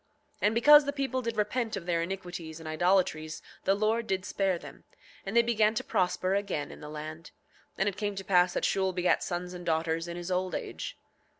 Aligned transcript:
7:26 0.37 0.37
And 0.41 0.55
because 0.55 0.85
the 0.85 0.93
people 0.93 1.21
did 1.21 1.37
repent 1.37 1.77
of 1.77 1.85
their 1.85 2.01
iniquities 2.01 2.59
and 2.59 2.67
idolatries 2.67 3.43
the 3.65 3.75
Lord 3.75 4.07
did 4.07 4.25
spare 4.25 4.57
them, 4.57 4.83
and 5.27 5.37
they 5.37 5.43
began 5.43 5.75
to 5.75 5.83
prosper 5.83 6.33
again 6.33 6.71
in 6.71 6.81
the 6.81 6.89
land. 6.89 7.29
And 7.77 7.87
it 7.87 7.97
came 7.97 8.15
to 8.15 8.23
pass 8.25 8.53
that 8.55 8.65
Shule 8.65 8.93
begat 8.93 9.21
sons 9.21 9.53
and 9.53 9.63
daughters 9.63 10.07
in 10.07 10.17
his 10.17 10.31
old 10.31 10.55
age. 10.55 10.97